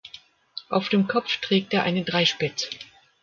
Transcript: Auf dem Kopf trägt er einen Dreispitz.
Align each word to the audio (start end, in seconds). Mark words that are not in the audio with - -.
Auf 0.69 0.89
dem 0.89 1.07
Kopf 1.07 1.37
trägt 1.41 1.75
er 1.75 1.83
einen 1.83 2.05
Dreispitz. 2.05 2.71